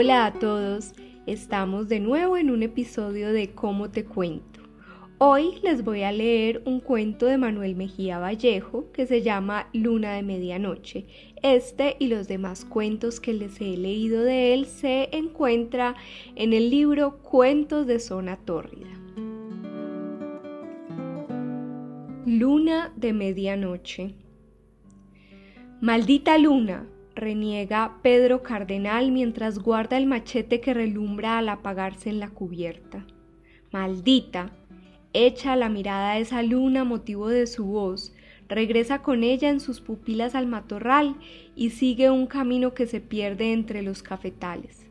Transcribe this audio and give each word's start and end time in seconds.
Hola 0.00 0.26
a 0.26 0.32
todos, 0.32 0.92
estamos 1.26 1.88
de 1.88 1.98
nuevo 1.98 2.36
en 2.36 2.50
un 2.50 2.62
episodio 2.62 3.32
de 3.32 3.50
Cómo 3.50 3.90
te 3.90 4.04
cuento. 4.04 4.60
Hoy 5.18 5.58
les 5.64 5.82
voy 5.82 6.04
a 6.04 6.12
leer 6.12 6.62
un 6.66 6.78
cuento 6.78 7.26
de 7.26 7.36
Manuel 7.36 7.74
Mejía 7.74 8.20
Vallejo 8.20 8.92
que 8.92 9.06
se 9.06 9.22
llama 9.22 9.68
Luna 9.72 10.12
de 10.12 10.22
Medianoche. 10.22 11.06
Este 11.42 11.96
y 11.98 12.06
los 12.06 12.28
demás 12.28 12.64
cuentos 12.64 13.18
que 13.18 13.34
les 13.34 13.60
he 13.60 13.76
leído 13.76 14.22
de 14.22 14.54
él 14.54 14.66
se 14.66 15.08
encuentra 15.10 15.96
en 16.36 16.52
el 16.52 16.70
libro 16.70 17.18
Cuentos 17.18 17.88
de 17.88 17.98
Zona 17.98 18.36
Tórrida. 18.36 18.94
Luna 22.24 22.92
de 22.94 23.12
Medianoche. 23.12 24.14
Maldita 25.80 26.38
luna, 26.38 26.86
reniega 27.18 27.98
Pedro 28.02 28.42
Cardenal 28.42 29.12
mientras 29.12 29.58
guarda 29.58 29.98
el 29.98 30.06
machete 30.06 30.60
que 30.60 30.72
relumbra 30.72 31.38
al 31.38 31.48
apagarse 31.48 32.08
en 32.08 32.20
la 32.20 32.30
cubierta. 32.30 33.04
Maldita. 33.72 34.50
Echa 35.12 35.56
la 35.56 35.68
mirada 35.68 36.12
a 36.12 36.18
esa 36.18 36.42
luna 36.42 36.84
motivo 36.84 37.28
de 37.28 37.46
su 37.46 37.66
voz, 37.66 38.14
regresa 38.48 39.02
con 39.02 39.24
ella 39.24 39.48
en 39.48 39.60
sus 39.60 39.80
pupilas 39.80 40.34
al 40.34 40.46
matorral 40.46 41.16
y 41.54 41.70
sigue 41.70 42.10
un 42.10 42.26
camino 42.26 42.74
que 42.74 42.86
se 42.86 43.00
pierde 43.00 43.52
entre 43.52 43.82
los 43.82 44.02
cafetales. 44.02 44.88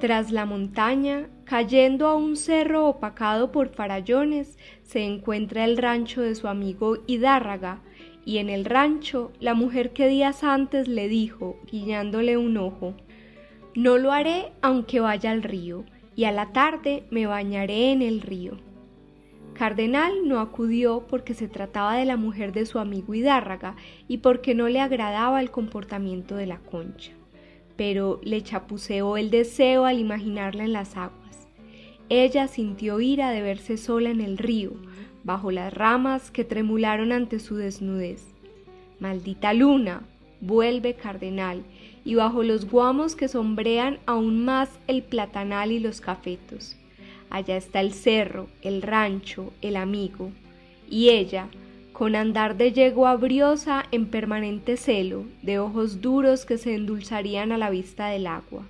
Tras 0.00 0.32
la 0.32 0.44
montaña, 0.44 1.28
cayendo 1.44 2.08
a 2.08 2.14
un 2.14 2.36
cerro 2.36 2.86
opacado 2.88 3.52
por 3.52 3.70
farallones, 3.70 4.58
se 4.82 5.04
encuentra 5.04 5.64
el 5.64 5.78
rancho 5.78 6.20
de 6.20 6.34
su 6.34 6.48
amigo 6.48 6.98
Hidárraga, 7.06 7.80
y 8.24 8.38
en 8.38 8.48
el 8.48 8.64
rancho 8.64 9.32
la 9.40 9.54
mujer 9.54 9.92
que 9.92 10.08
días 10.08 10.44
antes 10.44 10.88
le 10.88 11.08
dijo, 11.08 11.58
guiñándole 11.70 12.36
un 12.36 12.56
ojo, 12.56 12.94
No 13.74 13.98
lo 13.98 14.12
haré 14.12 14.52
aunque 14.62 15.00
vaya 15.00 15.30
al 15.30 15.42
río, 15.42 15.84
y 16.16 16.24
a 16.24 16.32
la 16.32 16.52
tarde 16.52 17.04
me 17.10 17.26
bañaré 17.26 17.90
en 17.92 18.02
el 18.02 18.20
río. 18.20 18.58
Cardenal 19.54 20.26
no 20.26 20.40
acudió 20.40 21.06
porque 21.08 21.34
se 21.34 21.48
trataba 21.48 21.96
de 21.96 22.04
la 22.04 22.16
mujer 22.16 22.52
de 22.52 22.66
su 22.66 22.78
amigo 22.80 23.14
Hidárraga 23.14 23.76
y 24.08 24.18
porque 24.18 24.54
no 24.54 24.68
le 24.68 24.80
agradaba 24.80 25.40
el 25.40 25.50
comportamiento 25.50 26.34
de 26.34 26.46
la 26.46 26.58
concha, 26.58 27.12
pero 27.76 28.20
le 28.24 28.42
chapuceó 28.42 29.16
el 29.16 29.30
deseo 29.30 29.84
al 29.86 30.00
imaginarla 30.00 30.64
en 30.64 30.72
las 30.72 30.96
aguas. 30.96 31.48
Ella 32.08 32.48
sintió 32.48 33.00
ira 33.00 33.30
de 33.30 33.42
verse 33.42 33.76
sola 33.76 34.10
en 34.10 34.20
el 34.20 34.38
río, 34.38 34.72
bajo 35.24 35.50
las 35.50 35.72
ramas 35.72 36.30
que 36.30 36.44
tremularon 36.44 37.10
ante 37.10 37.40
su 37.40 37.56
desnudez. 37.56 38.22
Maldita 39.00 39.52
luna, 39.52 40.02
vuelve 40.40 40.94
cardenal, 40.94 41.62
y 42.04 42.14
bajo 42.14 42.42
los 42.42 42.70
guamos 42.70 43.16
que 43.16 43.28
sombrean 43.28 43.98
aún 44.06 44.44
más 44.44 44.68
el 44.86 45.02
platanal 45.02 45.72
y 45.72 45.80
los 45.80 46.00
cafetos. 46.00 46.76
Allá 47.30 47.56
está 47.56 47.80
el 47.80 47.92
cerro, 47.92 48.48
el 48.62 48.82
rancho, 48.82 49.52
el 49.62 49.76
amigo, 49.76 50.30
y 50.88 51.08
ella, 51.08 51.48
con 51.92 52.14
andar 52.14 52.56
de 52.56 52.72
yegua 52.72 53.16
briosa 53.16 53.84
en 53.90 54.06
permanente 54.06 54.76
celo, 54.76 55.24
de 55.42 55.58
ojos 55.58 56.00
duros 56.00 56.44
que 56.44 56.58
se 56.58 56.74
endulzarían 56.74 57.52
a 57.52 57.58
la 57.58 57.70
vista 57.70 58.08
del 58.08 58.26
agua. 58.26 58.64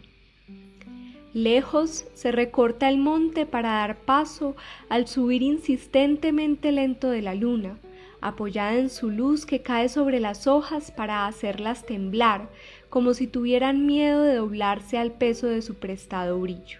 Lejos 1.34 2.06
se 2.14 2.30
recorta 2.30 2.88
el 2.88 2.96
monte 2.96 3.44
para 3.44 3.70
dar 3.70 3.96
paso 3.96 4.54
al 4.88 5.08
subir 5.08 5.42
insistentemente 5.42 6.70
lento 6.70 7.10
de 7.10 7.22
la 7.22 7.34
luna, 7.34 7.76
apoyada 8.20 8.76
en 8.76 8.88
su 8.88 9.10
luz 9.10 9.44
que 9.44 9.60
cae 9.60 9.88
sobre 9.88 10.20
las 10.20 10.46
hojas 10.46 10.92
para 10.92 11.26
hacerlas 11.26 11.84
temblar, 11.84 12.48
como 12.88 13.14
si 13.14 13.26
tuvieran 13.26 13.84
miedo 13.84 14.22
de 14.22 14.36
doblarse 14.36 14.96
al 14.96 15.10
peso 15.10 15.48
de 15.48 15.60
su 15.60 15.74
prestado 15.74 16.38
brillo. 16.38 16.78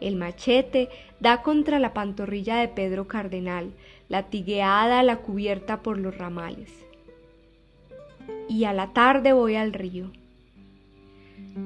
El 0.00 0.14
machete 0.14 0.88
da 1.18 1.42
contra 1.42 1.80
la 1.80 1.92
pantorrilla 1.92 2.58
de 2.58 2.68
Pedro 2.68 3.08
Cardenal, 3.08 3.72
latigueada 4.08 5.00
a 5.00 5.02
la 5.02 5.16
cubierta 5.16 5.82
por 5.82 5.98
los 5.98 6.16
ramales. 6.16 6.72
Y 8.48 8.64
a 8.64 8.72
la 8.72 8.92
tarde 8.92 9.32
voy 9.32 9.56
al 9.56 9.72
río. 9.72 10.12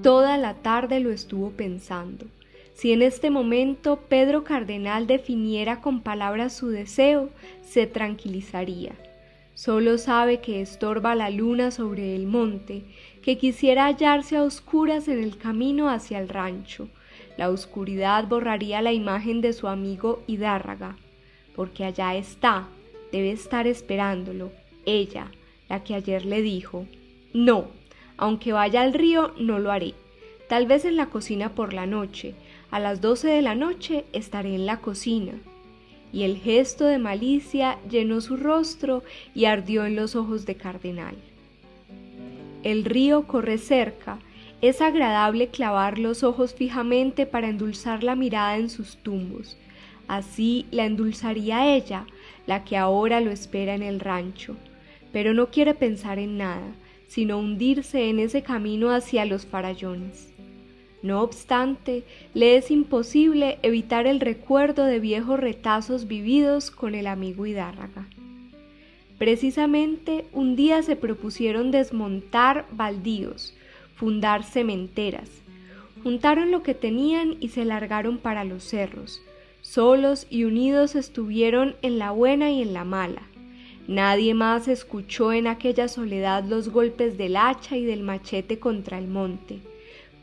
Toda 0.02 0.38
la 0.38 0.54
tarde 0.54 1.00
lo 1.00 1.10
estuvo 1.10 1.50
pensando. 1.50 2.26
Si 2.74 2.92
en 2.92 3.02
este 3.02 3.30
momento 3.30 4.00
Pedro 4.08 4.42
Cardenal 4.42 5.06
definiera 5.06 5.80
con 5.80 6.00
palabras 6.00 6.54
su 6.54 6.68
deseo, 6.68 7.30
se 7.62 7.86
tranquilizaría. 7.86 8.92
Solo 9.54 9.98
sabe 9.98 10.40
que 10.40 10.60
estorba 10.60 11.14
la 11.14 11.30
luna 11.30 11.70
sobre 11.70 12.16
el 12.16 12.26
monte, 12.26 12.82
que 13.22 13.38
quisiera 13.38 13.86
hallarse 13.86 14.36
a 14.36 14.42
oscuras 14.42 15.06
en 15.06 15.22
el 15.22 15.36
camino 15.36 15.88
hacia 15.88 16.18
el 16.18 16.28
rancho. 16.28 16.88
La 17.36 17.50
oscuridad 17.50 18.26
borraría 18.26 18.82
la 18.82 18.92
imagen 18.92 19.40
de 19.40 19.52
su 19.52 19.68
amigo 19.68 20.22
Hidárraga, 20.26 20.96
porque 21.54 21.84
allá 21.84 22.16
está, 22.16 22.68
debe 23.12 23.30
estar 23.30 23.68
esperándolo, 23.68 24.50
ella, 24.86 25.30
la 25.68 25.84
que 25.84 25.94
ayer 25.94 26.24
le 26.24 26.42
dijo, 26.42 26.86
no, 27.32 27.68
aunque 28.16 28.52
vaya 28.52 28.82
al 28.82 28.94
río, 28.94 29.32
no 29.38 29.58
lo 29.58 29.72
haré. 29.72 29.94
Tal 30.48 30.66
vez 30.66 30.84
en 30.84 30.96
la 30.96 31.06
cocina 31.06 31.50
por 31.50 31.72
la 31.72 31.86
noche. 31.86 32.34
A 32.70 32.78
las 32.78 33.00
doce 33.00 33.28
de 33.28 33.42
la 33.42 33.54
noche 33.54 34.04
estaré 34.12 34.54
en 34.54 34.66
la 34.66 34.78
cocina. 34.78 35.32
Y 36.12 36.22
el 36.22 36.38
gesto 36.38 36.84
de 36.84 36.98
malicia 36.98 37.78
llenó 37.90 38.20
su 38.20 38.36
rostro 38.36 39.02
y 39.34 39.46
ardió 39.46 39.84
en 39.84 39.96
los 39.96 40.14
ojos 40.14 40.46
de 40.46 40.54
Cardenal. 40.54 41.16
El 42.62 42.84
río 42.84 43.26
corre 43.26 43.58
cerca. 43.58 44.18
Es 44.60 44.80
agradable 44.80 45.48
clavar 45.48 45.98
los 45.98 46.22
ojos 46.22 46.54
fijamente 46.54 47.26
para 47.26 47.48
endulzar 47.48 48.04
la 48.04 48.14
mirada 48.14 48.56
en 48.56 48.70
sus 48.70 48.96
tumbos. 48.98 49.56
Así 50.06 50.66
la 50.70 50.84
endulzaría 50.84 51.74
ella, 51.74 52.06
la 52.46 52.64
que 52.64 52.76
ahora 52.76 53.20
lo 53.20 53.30
espera 53.30 53.74
en 53.74 53.82
el 53.82 54.00
rancho. 54.00 54.56
Pero 55.12 55.34
no 55.34 55.48
quiere 55.48 55.74
pensar 55.74 56.18
en 56.18 56.38
nada 56.38 56.74
sino 57.06 57.38
hundirse 57.38 58.08
en 58.08 58.18
ese 58.18 58.42
camino 58.42 58.90
hacia 58.90 59.24
los 59.24 59.46
farallones. 59.46 60.32
No 61.02 61.20
obstante, 61.20 62.02
le 62.32 62.56
es 62.56 62.70
imposible 62.70 63.58
evitar 63.62 64.06
el 64.06 64.20
recuerdo 64.20 64.86
de 64.86 65.00
viejos 65.00 65.38
retazos 65.38 66.08
vividos 66.08 66.70
con 66.70 66.94
el 66.94 67.06
amigo 67.06 67.44
Hidárraga. 67.44 68.08
Precisamente 69.18 70.24
un 70.32 70.56
día 70.56 70.82
se 70.82 70.96
propusieron 70.96 71.70
desmontar 71.70 72.66
baldíos, 72.72 73.54
fundar 73.94 74.44
cementeras. 74.44 75.30
Juntaron 76.02 76.50
lo 76.50 76.62
que 76.62 76.74
tenían 76.74 77.36
y 77.38 77.50
se 77.50 77.64
largaron 77.64 78.18
para 78.18 78.44
los 78.44 78.64
cerros. 78.64 79.22
Solos 79.60 80.26
y 80.30 80.44
unidos 80.44 80.94
estuvieron 80.94 81.76
en 81.82 81.98
la 81.98 82.10
buena 82.10 82.50
y 82.50 82.60
en 82.60 82.72
la 82.72 82.84
mala, 82.84 83.22
Nadie 83.86 84.32
más 84.32 84.66
escuchó 84.68 85.32
en 85.32 85.46
aquella 85.46 85.88
soledad 85.88 86.44
los 86.44 86.70
golpes 86.70 87.18
del 87.18 87.36
hacha 87.36 87.76
y 87.76 87.84
del 87.84 88.02
machete 88.02 88.58
contra 88.58 88.98
el 88.98 89.08
monte. 89.08 89.60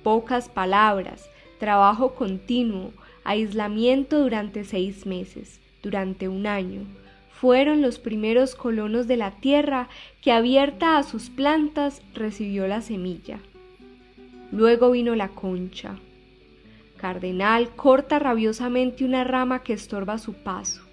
Pocas 0.03 0.49
palabras, 0.49 1.29
trabajo 1.59 2.15
continuo, 2.15 2.91
aislamiento 3.23 4.19
durante 4.19 4.63
seis 4.63 5.05
meses, 5.05 5.59
durante 5.83 6.27
un 6.27 6.47
año, 6.47 6.81
fueron 7.29 7.81
los 7.81 7.99
primeros 7.99 8.55
colonos 8.55 9.07
de 9.07 9.17
la 9.17 9.31
tierra 9.31 9.89
que 10.21 10.31
abierta 10.31 10.97
a 10.97 11.03
sus 11.03 11.29
plantas 11.29 12.01
recibió 12.13 12.67
la 12.67 12.81
semilla. 12.81 13.39
Luego 14.51 14.91
vino 14.91 15.15
la 15.15 15.29
concha. 15.29 15.97
Cardenal 16.97 17.69
corta 17.75 18.19
rabiosamente 18.19 19.05
una 19.05 19.23
rama 19.23 19.63
que 19.63 19.73
estorba 19.73 20.17
su 20.17 20.33
paso. 20.33 20.90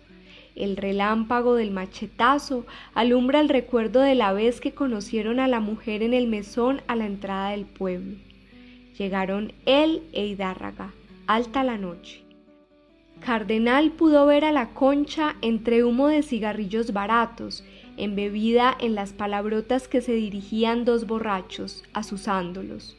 El 0.59 0.77
relámpago 0.77 1.55
del 1.55 1.71
machetazo 1.71 2.67
alumbra 2.93 3.39
el 3.39 3.49
recuerdo 3.49 4.01
de 4.01 4.17
la 4.17 4.33
vez 4.33 4.61
que 4.61 4.75
conocieron 4.75 5.39
a 5.39 5.47
la 5.47 5.61
mujer 5.61 6.03
en 6.03 6.15
el 6.15 6.27
mesón 6.27 6.83
a 6.89 6.97
la 6.97 7.07
entrada 7.07 7.51
del 7.51 7.65
pueblo. 7.65 8.17
Llegaron 8.99 9.53
él 9.67 10.03
e 10.13 10.27
Hidárraga, 10.27 10.93
alta 11.29 11.63
la 11.63 11.79
noche. 11.79 12.25
Cardenal 13.21 13.93
pudo 13.93 14.27
ver 14.27 14.45
a 14.45 14.51
la 14.51 14.71
concha 14.71 15.37
entre 15.43 15.85
humo 15.85 16.09
de 16.09 16.25
cigarrillos 16.25 16.93
baratos, 16.93 17.63
embebida 17.97 18.77
en 18.81 18.97
las 18.97 19.13
palabrotas 19.13 19.87
que 19.87 20.01
se 20.01 20.15
dirigían 20.15 20.85
dos 20.85 21.07
borrachos, 21.07 21.85
asusándolos. 21.93 22.97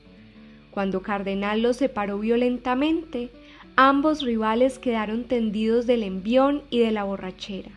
Cuando 0.72 1.02
Cardenal 1.02 1.62
los 1.62 1.76
separó 1.76 2.20
violentamente, 2.20 3.32
Ambos 3.82 4.24
rivales 4.24 4.78
quedaron 4.78 5.24
tendidos 5.24 5.88
del 5.88 6.04
envión 6.04 6.64
y 6.70 6.80
de 6.80 6.92
la 6.92 7.06
borrachera. 7.06 7.72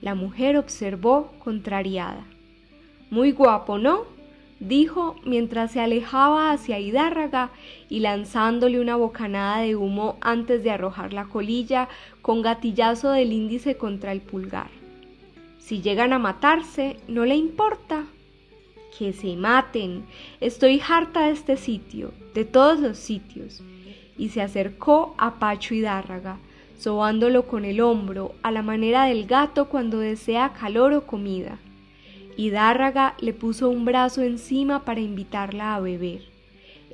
La 0.00 0.14
mujer 0.14 0.56
observó 0.56 1.34
contrariada. 1.38 2.24
Muy 3.10 3.32
guapo, 3.32 3.76
¿no? 3.76 4.06
dijo 4.58 5.16
mientras 5.22 5.72
se 5.72 5.80
alejaba 5.80 6.50
hacia 6.50 6.78
Hidárraga 6.78 7.50
y 7.90 8.00
lanzándole 8.00 8.80
una 8.80 8.96
bocanada 8.96 9.58
de 9.58 9.76
humo 9.76 10.16
antes 10.22 10.64
de 10.64 10.70
arrojar 10.70 11.12
la 11.12 11.26
colilla 11.26 11.90
con 12.22 12.40
gatillazo 12.40 13.10
del 13.10 13.30
índice 13.30 13.76
contra 13.76 14.12
el 14.12 14.22
pulgar. 14.22 14.70
Si 15.58 15.82
llegan 15.82 16.14
a 16.14 16.18
matarse, 16.18 16.96
no 17.06 17.26
le 17.26 17.36
importa. 17.36 18.06
Que 18.98 19.12
se 19.12 19.36
maten. 19.36 20.06
Estoy 20.40 20.80
harta 20.88 21.26
de 21.26 21.32
este 21.32 21.58
sitio, 21.58 22.14
de 22.32 22.46
todos 22.46 22.80
los 22.80 22.96
sitios. 22.96 23.62
Y 24.16 24.28
se 24.30 24.42
acercó 24.42 25.14
a 25.18 25.38
Pacho 25.38 25.74
Hidárraga, 25.74 26.38
sobándolo 26.78 27.46
con 27.46 27.64
el 27.64 27.80
hombro, 27.80 28.34
a 28.42 28.50
la 28.50 28.62
manera 28.62 29.04
del 29.06 29.26
gato 29.26 29.68
cuando 29.68 29.98
desea 29.98 30.52
calor 30.52 30.92
o 30.92 31.06
comida. 31.06 31.58
Hidárraga 32.36 33.14
le 33.20 33.32
puso 33.32 33.68
un 33.68 33.84
brazo 33.84 34.22
encima 34.22 34.84
para 34.84 35.00
invitarla 35.00 35.74
a 35.74 35.80
beber. 35.80 36.22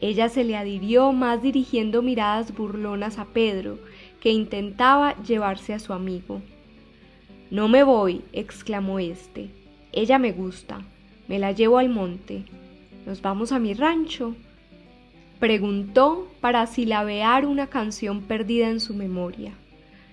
Ella 0.00 0.28
se 0.28 0.44
le 0.44 0.56
adhirió 0.56 1.12
más 1.12 1.42
dirigiendo 1.42 2.02
miradas 2.02 2.54
burlonas 2.54 3.18
a 3.18 3.26
Pedro, 3.26 3.78
que 4.20 4.30
intentaba 4.30 5.14
llevarse 5.22 5.74
a 5.74 5.78
su 5.78 5.92
amigo. 5.92 6.40
No 7.50 7.68
me 7.68 7.82
voy, 7.82 8.22
exclamó 8.32 8.98
éste. 8.98 9.50
Ella 9.92 10.18
me 10.18 10.32
gusta. 10.32 10.82
Me 11.26 11.38
la 11.38 11.52
llevo 11.52 11.78
al 11.78 11.88
monte. 11.88 12.44
¿Nos 13.06 13.22
vamos 13.22 13.52
a 13.52 13.58
mi 13.58 13.74
rancho? 13.74 14.34
Preguntó 15.40 16.28
para 16.42 16.66
silabear 16.66 17.46
una 17.46 17.66
canción 17.66 18.20
perdida 18.20 18.68
en 18.68 18.78
su 18.78 18.92
memoria. 18.92 19.54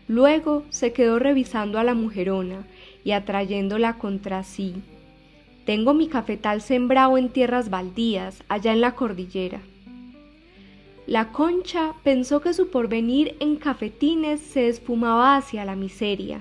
Luego 0.07 0.63
se 0.69 0.94
quedó 0.94 1.19
revisando 1.19 1.79
a 1.79 1.83
la 1.83 1.94
mujerona 1.94 2.65
y 3.03 3.12
atrayéndola 3.12 3.97
contra 3.97 4.44
sí. 4.44 4.75
Tengo 5.65 5.94
mi 5.94 6.07
cafetal 6.07 6.62
sembrado 6.62 7.18
en 7.18 7.27
tierras 7.27 7.69
baldías, 7.69 8.41
allá 8.47 8.71
en 8.71 8.79
la 8.79 8.95
cordillera. 8.95 9.59
La 11.07 11.33
concha 11.33 11.94
pensó 12.03 12.39
que 12.39 12.53
su 12.53 12.69
porvenir 12.69 13.35
en 13.41 13.57
cafetines 13.57 14.39
se 14.39 14.69
esfumaba 14.69 15.35
hacia 15.35 15.65
la 15.65 15.75
miseria. 15.75 16.39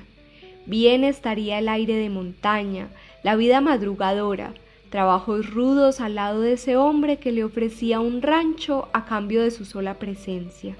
Bien 0.64 1.02
estaría 1.02 1.58
el 1.58 1.68
aire 1.68 1.94
de 1.96 2.08
montaña, 2.08 2.86
la 3.24 3.34
vida 3.34 3.60
madrugadora, 3.60 4.54
trabajos 4.90 5.50
rudos 5.50 6.00
al 6.00 6.14
lado 6.14 6.40
de 6.40 6.54
ese 6.54 6.76
hombre 6.76 7.18
que 7.18 7.32
le 7.32 7.44
ofrecía 7.44 8.00
un 8.00 8.22
rancho 8.22 8.88
a 8.92 9.04
cambio 9.04 9.42
de 9.42 9.50
su 9.50 9.64
sola 9.64 9.98
presencia. 9.98 10.76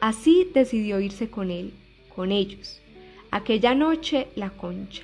Así 0.00 0.48
decidió 0.54 1.00
irse 1.00 1.28
con 1.28 1.50
él, 1.50 1.74
con 2.14 2.32
ellos. 2.32 2.80
Aquella 3.30 3.74
noche 3.74 4.28
la 4.34 4.50
concha. 4.50 5.02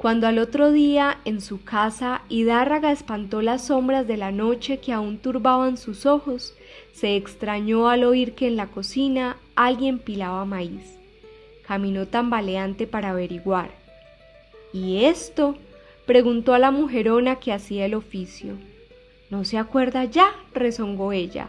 Cuando 0.00 0.26
al 0.26 0.38
otro 0.38 0.72
día 0.72 1.18
en 1.26 1.42
su 1.42 1.62
casa 1.62 2.22
Hidárraga 2.30 2.90
espantó 2.90 3.42
las 3.42 3.66
sombras 3.66 4.06
de 4.06 4.16
la 4.16 4.32
noche 4.32 4.78
que 4.78 4.94
aún 4.94 5.18
turbaban 5.18 5.76
sus 5.76 6.06
ojos, 6.06 6.54
se 6.92 7.16
extrañó 7.16 7.88
al 7.88 8.04
oír 8.04 8.32
que 8.34 8.46
en 8.46 8.56
la 8.56 8.68
cocina 8.68 9.36
alguien 9.56 9.98
pilaba 9.98 10.46
maíz. 10.46 10.96
Caminó 11.66 12.06
tambaleante 12.06 12.86
para 12.86 13.10
averiguar. 13.10 13.70
¿Y 14.72 15.04
esto? 15.04 15.56
Preguntó 16.06 16.54
a 16.54 16.58
la 16.58 16.70
mujerona 16.70 17.36
que 17.36 17.52
hacía 17.52 17.86
el 17.86 17.94
oficio. 17.94 18.54
¿No 19.30 19.44
se 19.44 19.58
acuerda 19.58 20.04
ya? 20.04 20.34
rezongó 20.52 21.12
ella. 21.12 21.48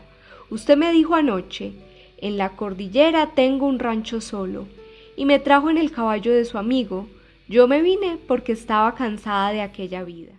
Usted 0.50 0.77
me 0.77 0.92
dijo 0.92 1.15
anoche, 1.15 1.74
en 2.18 2.38
la 2.38 2.56
cordillera 2.56 3.31
tengo 3.33 3.65
un 3.65 3.80
rancho 3.80 4.21
solo, 4.21 4.68
y 5.15 5.25
me 5.25 5.39
trajo 5.39 5.69
en 5.69 5.77
el 5.77 5.92
caballo 5.92 6.31
de 6.33 6.45
su 6.45 6.57
amigo. 6.57 7.07
Yo 7.48 7.68
me 7.68 7.81
vine 7.81 8.18
porque 8.27 8.51
estaba 8.51 8.95
cansada 8.95 9.51
de 9.51 9.62
aquella 9.62 10.03
vida. 10.03 10.33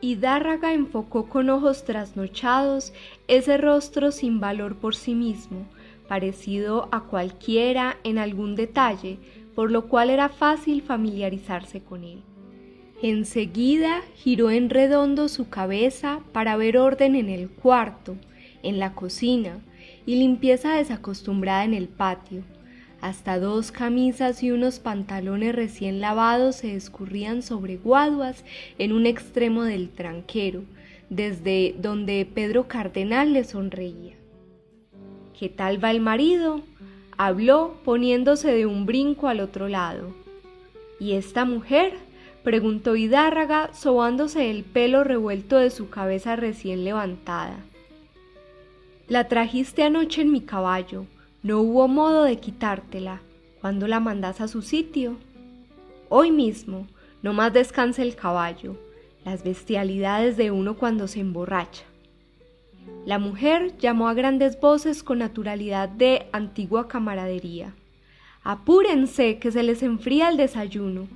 Hidárraga 0.00 0.74
enfocó 0.74 1.28
con 1.28 1.48
ojos 1.50 1.84
trasnochados 1.84 2.92
ese 3.28 3.56
rostro 3.56 4.12
sin 4.12 4.40
valor 4.40 4.76
por 4.76 4.94
sí 4.94 5.14
mismo, 5.14 5.66
parecido 6.08 6.88
a 6.92 7.04
cualquiera 7.04 7.96
en 8.04 8.18
algún 8.18 8.54
detalle, 8.54 9.18
por 9.56 9.72
lo 9.72 9.88
cual 9.88 10.10
era 10.10 10.28
fácil 10.28 10.82
familiarizarse 10.82 11.80
con 11.80 12.04
él. 12.04 12.22
Enseguida 13.02 14.02
giró 14.14 14.50
en 14.50 14.70
redondo 14.70 15.28
su 15.28 15.48
cabeza 15.48 16.20
para 16.32 16.56
ver 16.56 16.76
orden 16.76 17.16
en 17.16 17.30
el 17.30 17.48
cuarto, 17.48 18.16
en 18.62 18.78
la 18.78 18.92
cocina 18.92 19.58
y 20.04 20.16
limpieza 20.16 20.76
desacostumbrada 20.76 21.64
en 21.64 21.74
el 21.74 21.88
patio. 21.88 22.42
Hasta 23.00 23.38
dos 23.38 23.72
camisas 23.72 24.42
y 24.42 24.50
unos 24.50 24.78
pantalones 24.78 25.54
recién 25.54 26.00
lavados 26.00 26.56
se 26.56 26.74
escurrían 26.74 27.42
sobre 27.42 27.76
guaduas 27.76 28.44
en 28.78 28.92
un 28.92 29.06
extremo 29.06 29.62
del 29.64 29.88
tranquero, 29.88 30.64
desde 31.08 31.74
donde 31.78 32.26
Pedro 32.26 32.68
Cardenal 32.68 33.32
le 33.32 33.44
sonreía. 33.44 34.14
¿Qué 35.38 35.48
tal 35.48 35.82
va 35.82 35.90
el 35.90 36.00
marido? 36.00 36.62
Habló 37.18 37.76
poniéndose 37.84 38.52
de 38.52 38.66
un 38.66 38.84
brinco 38.84 39.28
al 39.28 39.40
otro 39.40 39.68
lado. 39.68 40.14
¿Y 41.00 41.12
esta 41.12 41.44
mujer? 41.44 41.94
preguntó 42.42 42.94
Hidárraga, 42.94 43.72
sobándose 43.74 44.50
el 44.50 44.62
pelo 44.62 45.02
revuelto 45.02 45.56
de 45.56 45.70
su 45.70 45.88
cabeza 45.88 46.36
recién 46.36 46.84
levantada. 46.84 47.58
La 49.08 49.28
trajiste 49.28 49.82
anoche 49.82 50.22
en 50.22 50.30
mi 50.30 50.40
caballo. 50.40 51.06
No 51.42 51.60
hubo 51.60 51.88
modo 51.88 52.24
de 52.24 52.38
quitártela. 52.38 53.20
¿Cuándo 53.60 53.86
la 53.86 54.00
mandas 54.00 54.40
a 54.40 54.48
su 54.48 54.62
sitio? 54.62 55.16
Hoy 56.08 56.30
mismo. 56.30 56.86
No 57.22 57.32
más 57.32 57.52
descanse 57.52 58.02
el 58.02 58.14
caballo. 58.14 58.76
Las 59.24 59.42
bestialidades 59.42 60.36
de 60.36 60.50
uno 60.50 60.76
cuando 60.76 61.08
se 61.08 61.20
emborracha. 61.20 61.84
La 63.04 63.18
mujer 63.18 63.76
llamó 63.78 64.08
a 64.08 64.14
grandes 64.14 64.60
voces 64.60 65.02
con 65.02 65.18
naturalidad 65.18 65.88
de 65.88 66.26
antigua 66.32 66.88
camaradería. 66.88 67.74
Apúrense, 68.42 69.38
que 69.38 69.50
se 69.52 69.62
les 69.62 69.82
enfría 69.82 70.28
el 70.28 70.36
desayuno. 70.36 71.08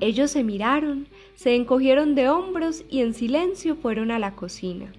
Ellos 0.00 0.30
se 0.30 0.44
miraron, 0.44 1.06
se 1.34 1.54
encogieron 1.54 2.14
de 2.14 2.28
hombros 2.28 2.84
y 2.90 3.00
en 3.00 3.14
silencio 3.14 3.76
fueron 3.76 4.10
a 4.10 4.18
la 4.18 4.34
cocina. 4.34 4.92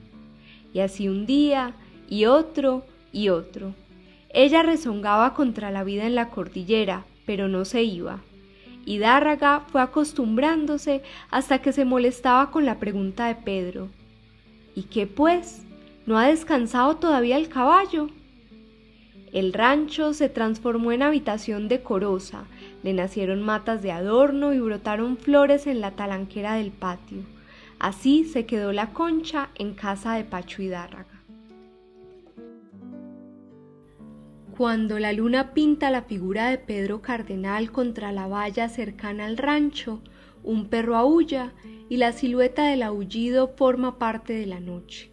Y 0.73 0.79
así 0.79 1.07
un 1.07 1.25
día, 1.25 1.73
y 2.09 2.25
otro, 2.25 2.85
y 3.11 3.29
otro. 3.29 3.73
Ella 4.29 4.63
rezongaba 4.63 5.33
contra 5.33 5.71
la 5.71 5.83
vida 5.83 6.05
en 6.05 6.15
la 6.15 6.29
cordillera, 6.29 7.05
pero 7.25 7.47
no 7.47 7.63
se 7.63 7.83
iba. 7.83 8.19
Y 8.85 8.97
Dárraga 8.97 9.61
fue 9.61 9.81
acostumbrándose 9.81 11.01
hasta 11.31 11.59
que 11.59 11.71
se 11.71 11.85
molestaba 11.85 12.51
con 12.51 12.65
la 12.65 12.79
pregunta 12.79 13.27
de 13.27 13.35
Pedro. 13.35 13.89
¿Y 14.75 14.83
qué 14.83 15.07
pues? 15.07 15.65
¿No 16.05 16.19
ha 16.19 16.27
descansado 16.27 16.97
todavía 16.97 17.37
el 17.37 17.49
caballo? 17.49 18.09
El 19.31 19.53
rancho 19.53 20.13
se 20.13 20.29
transformó 20.29 20.91
en 20.91 21.01
habitación 21.01 21.67
decorosa, 21.67 22.45
le 22.83 22.93
nacieron 22.93 23.41
matas 23.41 23.81
de 23.81 23.91
adorno 23.91 24.53
y 24.53 24.59
brotaron 24.59 25.17
flores 25.17 25.65
en 25.65 25.81
la 25.81 25.91
talanquera 25.91 26.55
del 26.55 26.71
patio. 26.71 27.23
Así 27.79 28.25
se 28.25 28.45
quedó 28.45 28.71
la 28.71 28.93
concha 28.93 29.49
en 29.55 29.73
casa 29.73 30.13
de 30.15 30.23
Pacho 30.23 30.61
Hidárraga. 30.61 31.21
Cuando 34.57 34.99
la 34.99 35.11
luna 35.11 35.53
pinta 35.53 35.89
la 35.89 36.03
figura 36.03 36.49
de 36.49 36.57
Pedro 36.57 37.01
Cardenal 37.01 37.73
contra 37.73 38.13
la 38.13 38.27
valla 38.27 38.69
cercana 38.69 39.25
al 39.25 39.35
rancho, 39.35 40.01
un 40.43 40.69
perro 40.69 40.95
aúlla 40.95 41.51
y 41.89 41.97
la 41.97 42.11
silueta 42.11 42.67
del 42.67 42.83
aullido 42.83 43.47
forma 43.47 43.97
parte 43.99 44.33
de 44.33 44.45
la 44.45 44.59
noche. 44.59 45.11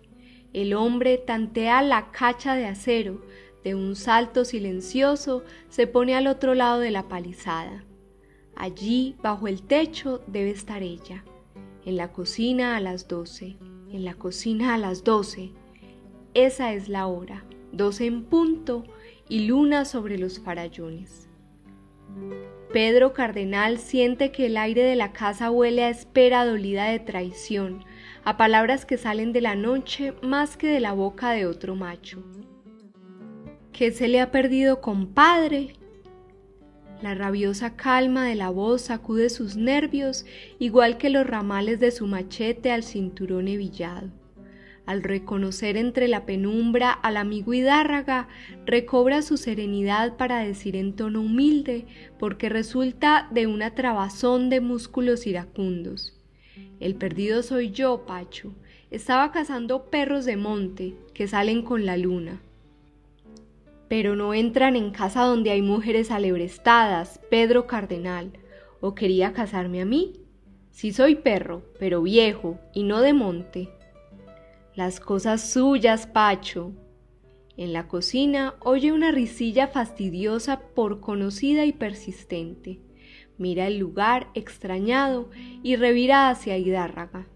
El 0.52 0.74
hombre 0.74 1.18
tantea 1.18 1.82
la 1.82 2.10
cacha 2.10 2.54
de 2.54 2.66
acero, 2.66 3.22
de 3.64 3.74
un 3.74 3.94
salto 3.94 4.44
silencioso 4.44 5.44
se 5.68 5.86
pone 5.86 6.14
al 6.14 6.26
otro 6.26 6.54
lado 6.54 6.80
de 6.80 6.90
la 6.90 7.08
palizada. 7.08 7.84
Allí, 8.56 9.16
bajo 9.22 9.48
el 9.48 9.62
techo, 9.62 10.22
debe 10.26 10.50
estar 10.50 10.82
ella. 10.82 11.24
En 11.84 11.96
la 11.96 12.12
cocina 12.12 12.76
a 12.76 12.80
las 12.80 13.08
doce. 13.08 13.56
En 13.90 14.04
la 14.04 14.14
cocina 14.14 14.74
a 14.74 14.78
las 14.78 15.04
doce. 15.04 15.52
Esa 16.34 16.72
es 16.72 16.88
la 16.88 17.06
hora. 17.06 17.44
Doce 17.72 18.06
en 18.06 18.24
punto 18.24 18.84
y 19.28 19.46
luna 19.46 19.84
sobre 19.84 20.18
los 20.18 20.40
farallones. 20.40 21.28
Pedro 22.72 23.12
Cardenal 23.12 23.76
siente 23.76 24.32
que 24.32 24.46
el 24.46 24.56
aire 24.56 24.82
de 24.82 24.96
la 24.96 25.12
casa 25.12 25.50
huele 25.50 25.84
a 25.84 25.90
espera 25.90 26.46
dolida 26.46 26.86
de 26.86 27.00
traición, 27.00 27.84
a 28.24 28.38
palabras 28.38 28.86
que 28.86 28.96
salen 28.96 29.34
de 29.34 29.42
la 29.42 29.54
noche 29.54 30.14
más 30.22 30.56
que 30.56 30.68
de 30.68 30.80
la 30.80 30.94
boca 30.94 31.32
de 31.32 31.44
otro 31.44 31.76
macho. 31.76 32.22
¿Qué 33.72 33.92
se 33.92 34.08
le 34.08 34.22
ha 34.22 34.30
perdido, 34.30 34.80
compadre? 34.80 35.74
La 37.02 37.14
rabiosa 37.14 37.76
calma 37.76 38.26
de 38.26 38.36
la 38.36 38.48
voz 38.48 38.82
sacude 38.82 39.28
sus 39.28 39.54
nervios 39.54 40.24
igual 40.58 40.96
que 40.96 41.10
los 41.10 41.26
ramales 41.26 41.78
de 41.78 41.90
su 41.90 42.06
machete 42.06 42.70
al 42.70 42.84
cinturón 42.84 43.48
hebillado. 43.48 44.08
Al 44.84 45.02
reconocer 45.04 45.76
entre 45.76 46.08
la 46.08 46.26
penumbra 46.26 46.90
al 46.90 47.16
amigo 47.16 47.54
Hidárraga, 47.54 48.28
recobra 48.66 49.22
su 49.22 49.36
serenidad 49.36 50.16
para 50.16 50.40
decir 50.40 50.74
en 50.74 50.96
tono 50.96 51.20
humilde, 51.20 51.86
porque 52.18 52.48
resulta 52.48 53.28
de 53.30 53.46
una 53.46 53.74
trabazón 53.74 54.50
de 54.50 54.60
músculos 54.60 55.26
iracundos. 55.26 56.20
El 56.80 56.96
perdido 56.96 57.42
soy 57.44 57.70
yo, 57.70 58.04
Pacho. 58.06 58.52
Estaba 58.90 59.30
cazando 59.30 59.88
perros 59.88 60.24
de 60.24 60.36
monte 60.36 60.96
que 61.14 61.28
salen 61.28 61.62
con 61.62 61.86
la 61.86 61.96
luna. 61.96 62.42
Pero 63.88 64.16
no 64.16 64.34
entran 64.34 64.74
en 64.74 64.90
casa 64.90 65.22
donde 65.22 65.50
hay 65.50 65.62
mujeres 65.62 66.10
alebrestadas, 66.10 67.20
Pedro 67.30 67.66
Cardenal. 67.66 68.32
¿O 68.80 68.96
quería 68.96 69.32
casarme 69.32 69.80
a 69.80 69.84
mí? 69.84 70.14
Si 70.72 70.92
soy 70.92 71.14
perro, 71.14 71.62
pero 71.78 72.02
viejo 72.02 72.58
y 72.74 72.82
no 72.82 73.00
de 73.00 73.12
monte. 73.12 73.68
Las 74.74 75.00
cosas 75.00 75.52
suyas, 75.52 76.06
Pacho. 76.06 76.72
En 77.58 77.74
la 77.74 77.88
cocina 77.88 78.54
oye 78.60 78.90
una 78.90 79.10
risilla 79.10 79.68
fastidiosa 79.68 80.60
por 80.74 81.00
conocida 81.00 81.66
y 81.66 81.72
persistente. 81.72 82.80
Mira 83.36 83.66
el 83.66 83.76
lugar 83.76 84.30
extrañado 84.32 85.28
y 85.62 85.76
revira 85.76 86.30
hacia 86.30 86.56
Hidárraga. 86.56 87.26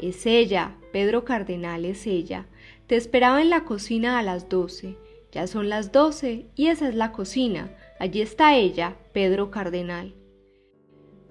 Es 0.00 0.24
ella, 0.24 0.78
Pedro 0.90 1.26
Cardenal, 1.26 1.84
es 1.84 2.06
ella. 2.06 2.46
Te 2.86 2.96
esperaba 2.96 3.42
en 3.42 3.50
la 3.50 3.64
cocina 3.64 4.18
a 4.18 4.22
las 4.22 4.48
doce. 4.48 4.96
Ya 5.30 5.46
son 5.46 5.68
las 5.68 5.92
doce 5.92 6.46
y 6.54 6.68
esa 6.68 6.88
es 6.88 6.94
la 6.94 7.12
cocina. 7.12 7.76
Allí 7.98 8.22
está 8.22 8.56
ella, 8.56 8.96
Pedro 9.12 9.50
Cardenal. 9.50 10.14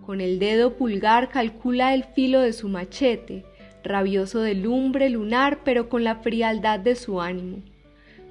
Con 0.06 0.22
el 0.22 0.38
dedo 0.38 0.76
pulgar 0.76 1.30
calcula 1.30 1.96
el 1.96 2.04
filo 2.04 2.40
de 2.42 2.54
su 2.54 2.70
machete, 2.70 3.46
rabioso 3.88 4.42
de 4.42 4.54
lumbre 4.54 5.10
lunar 5.10 5.60
pero 5.64 5.90
con 5.90 6.04
la 6.04 6.18
frialdad 6.18 6.80
de 6.80 6.96
su 6.96 7.22
ánimo. 7.22 7.60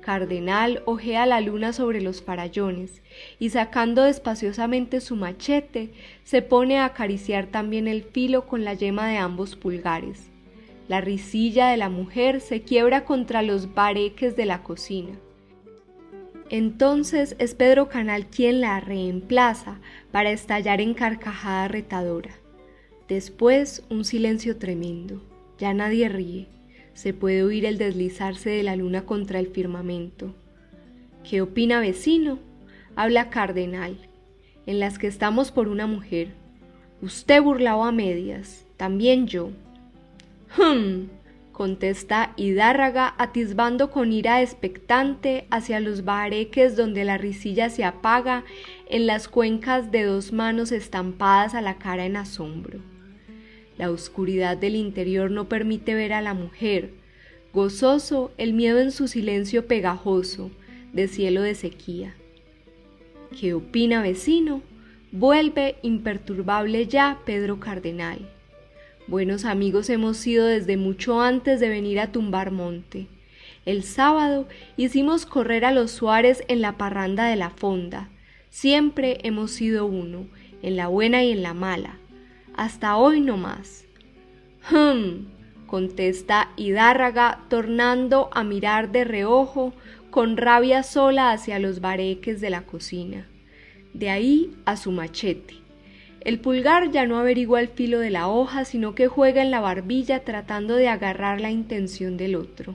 Cardenal 0.07 0.83
ojea 0.85 1.27
la 1.27 1.41
luna 1.41 1.73
sobre 1.73 2.01
los 2.01 2.23
farallones 2.23 3.03
y 3.41 3.51
sacando 3.51 4.05
despaciosamente 4.05 5.01
su 5.01 5.17
machete, 5.17 5.91
se 6.23 6.43
pone 6.43 6.79
a 6.79 6.85
acariciar 6.85 7.47
también 7.47 7.89
el 7.89 8.05
filo 8.05 8.47
con 8.47 8.63
la 8.63 8.75
yema 8.75 9.09
de 9.09 9.17
ambos 9.17 9.57
pulgares. 9.57 10.31
La 10.87 11.01
risilla 11.01 11.71
de 11.71 11.77
la 11.77 11.89
mujer 11.89 12.41
se 12.41 12.63
quiebra 12.63 13.05
contra 13.05 13.43
los 13.43 13.75
bareques 13.75 14.37
de 14.37 14.47
la 14.47 14.63
cocina. 14.63 15.19
Entonces 16.51 17.35
es 17.41 17.57
Pedro 17.57 17.89
Canal 17.89 18.27
quien 18.27 18.61
la 18.61 18.79
reemplaza 18.79 19.81
para 20.13 20.31
estallar 20.31 20.81
en 20.81 20.95
carcajada 20.95 21.67
retadora. 21.67 22.37
Después 23.09 23.83
un 23.91 24.05
silencio 24.05 24.57
tremendo. 24.57 25.21
Ya 25.59 25.73
nadie 25.75 26.09
ríe. 26.09 26.47
Se 26.95 27.13
puede 27.13 27.43
oír 27.43 27.65
el 27.65 27.79
deslizarse 27.79 28.51
de 28.51 28.63
la 28.63 28.77
luna 28.77 29.05
contra 29.05 29.39
el 29.39 29.49
firmamento. 29.49 30.35
¿Qué 31.29 31.43
opina 31.43 31.81
vecino? 31.81 32.39
Habla 32.95 33.31
Cardenal. 33.31 33.99
En 34.67 34.81
las 34.81 34.99
que 34.99 35.07
estamos 35.07 35.51
por 35.53 35.69
una 35.69 35.87
mujer. 35.87 36.29
Usted 37.03 37.43
burlado 37.43 37.85
a 37.85 37.93
medias. 37.93 38.65
También 38.77 39.27
yo. 39.27 39.51
Hum, 40.59 41.09
contesta 41.53 42.33
Hidárraga 42.37 43.15
atisbando 43.19 43.91
con 43.91 44.13
ira 44.13 44.43
expectante 44.43 45.47
hacia 45.51 45.81
los 45.81 46.05
bareques 46.05 46.77
donde 46.77 47.05
la 47.05 47.19
risilla 47.19 47.71
se 47.71 47.85
apaga 47.85 48.45
en 48.89 49.07
las 49.07 49.29
cuencas 49.29 49.91
de 49.91 50.05
dos 50.05 50.33
manos 50.33 50.73
estampadas 50.73 51.55
a 51.55 51.61
la 51.61 51.77
cara 51.79 52.05
en 52.05 52.17
asombro. 52.17 52.81
La 53.79 53.91
oscuridad 53.91 54.57
del 54.57 54.75
interior 54.75 55.31
no 55.31 55.49
permite 55.49 55.95
ver 55.95 56.13
a 56.13 56.23
la 56.23 56.35
mujer. 56.35 56.91
Gozoso 57.53 58.33
el 58.39 58.53
miedo 58.53 58.79
en 58.79 58.93
su 58.93 59.09
silencio 59.09 59.67
pegajoso, 59.67 60.51
de 60.93 61.09
cielo 61.09 61.43
de 61.43 61.55
sequía. 61.55 62.15
¿Qué 63.39 63.55
opina 63.55 64.03
vecino? 64.03 64.63
Vuelve 65.13 65.77
imperturbable 65.83 66.87
ya 66.87 67.21
Pedro 67.27 67.61
Cardenal. 67.61 68.31
Buenos 69.09 69.45
amigos 69.45 69.89
hemos 69.91 70.17
sido 70.17 70.47
desde 70.47 70.77
mucho 70.77 71.21
antes 71.21 71.61
de 71.61 71.69
venir 71.69 72.01
a 72.01 72.13
tumbar 72.13 72.51
monte. 72.51 73.07
El 73.65 73.83
sábado 73.83 74.49
hicimos 74.77 75.27
correr 75.27 75.65
a 75.65 75.73
los 75.73 75.91
Suárez 75.91 76.45
en 76.49 76.61
la 76.61 76.77
parranda 76.77 77.27
de 77.27 77.37
la 77.37 77.51
fonda. 77.51 78.09
Siempre 78.49 79.19
hemos 79.23 79.51
sido 79.51 79.87
uno, 79.87 80.27
en 80.63 80.77
la 80.77 80.89
buena 80.89 81.23
y 81.23 81.33
en 81.33 81.43
la 81.43 81.53
mala. 81.53 81.99
Hasta 82.57 82.97
hoy 82.97 83.21
no 83.21 83.37
más. 83.37 83.85
Hum, 84.71 85.27
contesta 85.67 86.51
Hidárraga, 86.57 87.45
tornando 87.49 88.31
a 88.33 88.45
mirar 88.45 88.91
de 88.91 89.05
reojo 89.05 89.73
con 90.11 90.37
rabia 90.37 90.83
sola 90.83 91.33
hacia 91.33 91.59
los 91.59 91.81
bareques 91.81 92.41
de 92.41 92.51
la 92.51 92.63
cocina. 92.63 93.27
De 93.95 94.11
ahí 94.11 94.57
a 94.65 94.77
su 94.77 94.91
machete 94.91 95.67
el 96.27 96.41
pulgar 96.41 96.91
ya 96.91 97.07
no 97.07 97.19
averigua 97.21 97.61
el 97.61 97.69
filo 97.69 98.01
de 98.01 98.11
la 98.11 98.27
hoja, 98.27 98.65
sino 98.65 98.97
que 98.97 99.07
juega 99.07 99.43
en 99.43 99.53
la 99.53 99.61
barbilla 99.61 100.25
tratando 100.25 100.75
de 100.75 100.89
agarrar 100.89 101.41
la 101.41 101.53
intención 101.53 102.17
del 102.17 102.35
otro. 102.35 102.75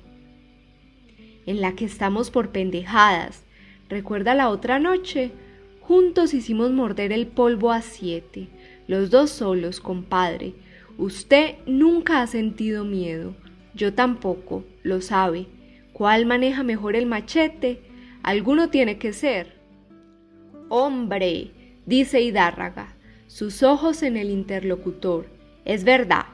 En 1.46 1.60
la 1.60 1.76
que 1.76 1.84
estamos 1.84 2.32
por 2.32 2.52
pendejadas. 2.52 3.44
¿Recuerda 3.90 4.36
la 4.36 4.48
otra 4.48 4.80
noche? 4.80 5.32
Juntos 5.82 6.34
hicimos 6.34 6.72
morder 6.72 7.12
el 7.12 7.28
polvo 7.28 7.74
a 7.74 7.82
siete, 7.82 8.48
los 8.92 9.10
dos 9.10 9.30
solos, 9.30 9.80
compadre. 9.80 10.54
Usted 10.98 11.56
nunca 11.66 12.22
ha 12.22 12.28
sentido 12.28 12.84
miedo. 12.84 13.34
Yo 13.74 13.94
tampoco, 13.94 14.66
lo 14.84 15.00
sabe. 15.00 15.46
¿Cuál 15.94 16.26
maneja 16.26 16.64
mejor 16.64 16.98
el 16.98 17.06
machete? 17.06 17.80
Alguno 18.22 18.70
tiene 18.70 18.98
que 18.98 19.14
ser. 19.14 19.56
Hombre, 20.68 21.52
dice 21.86 22.20
Hidárraga, 22.20 22.94
sus 23.28 23.64
ojos 23.64 24.04
en 24.04 24.18
el 24.18 24.30
interlocutor. 24.30 25.28
Es 25.64 25.86
verdad. 25.86 26.26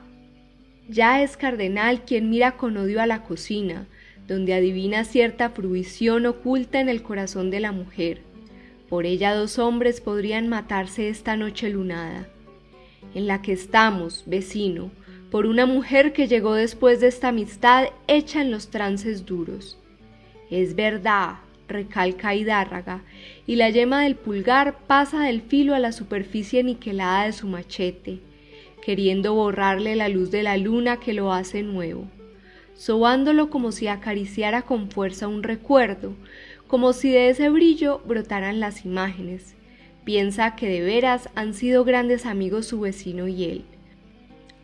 Ya 0.90 1.22
es 1.22 1.38
Cardenal 1.38 2.06
quien 2.06 2.32
mira 2.32 2.58
con 2.58 2.76
odio 2.78 3.04
a 3.04 3.06
la 3.06 3.22
cocina, 3.24 3.86
donde 4.28 4.56
adivina 4.56 5.04
cierta 5.04 5.52
fruición 5.52 6.26
oculta 6.26 6.80
en 6.80 6.90
el 6.90 7.04
corazón 7.04 7.52
de 7.52 7.60
la 7.60 7.72
mujer. 7.72 8.22
Por 8.90 9.06
ella 9.06 9.36
dos 9.36 9.60
hombres 9.60 10.02
podrían 10.02 10.48
matarse 10.48 11.08
esta 11.08 11.38
noche 11.38 11.70
lunada. 11.70 12.28
En 13.14 13.28
la 13.28 13.42
que 13.42 13.54
estamos, 13.54 14.24
vecino, 14.26 14.92
por 15.32 15.46
una 15.46 15.66
mujer 15.66 16.14
que 16.14 16.28
llegó 16.28 16.54
después 16.54 17.00
de 17.02 17.08
esta 17.08 17.30
amistad 17.30 17.90
hecha 18.08 18.42
en 18.42 18.52
los 18.52 18.70
trances 18.70 19.26
duros. 19.26 19.78
Es 20.50 20.76
verdad, 20.76 21.38
recalca 21.68 22.34
Hidárraga, 22.34 23.02
y 23.46 23.56
la 23.56 23.70
yema 23.70 24.04
del 24.04 24.16
pulgar 24.16 24.78
pasa 24.88 25.24
del 25.24 25.42
filo 25.42 25.76
a 25.76 25.80
la 25.80 25.92
superficie 25.92 26.64
niquelada 26.64 27.26
de 27.26 27.34
su 27.34 27.48
machete, 27.48 28.20
queriendo 28.82 29.34
borrarle 29.34 29.96
la 29.96 30.08
luz 30.08 30.32
de 30.32 30.44
la 30.44 30.56
luna 30.56 30.98
que 30.98 31.14
lo 31.14 31.34
hace 31.34 31.64
nuevo, 31.64 32.08
sobándolo 32.74 33.50
como 33.50 33.74
si 33.74 33.88
acariciara 33.88 34.62
con 34.62 34.90
fuerza 34.90 35.28
un 35.28 35.44
recuerdo, 35.44 36.14
como 36.68 36.94
si 36.94 37.12
de 37.12 37.30
ese 37.30 37.50
brillo 37.50 38.02
brotaran 38.06 38.62
las 38.62 38.86
imágenes. 38.86 39.57
Piensa 40.08 40.56
que 40.56 40.70
de 40.70 40.80
veras 40.80 41.28
han 41.36 41.54
sido 41.54 41.84
grandes 41.84 42.26
amigos 42.26 42.66
su 42.66 42.80
vecino 42.80 43.28
y 43.28 43.44
él. 43.44 43.66